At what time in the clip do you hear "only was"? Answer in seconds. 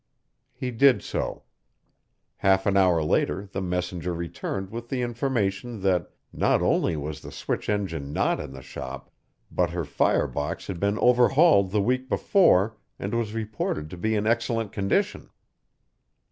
6.63-7.21